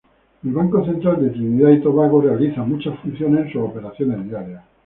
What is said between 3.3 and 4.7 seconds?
en sus operaciones diarias.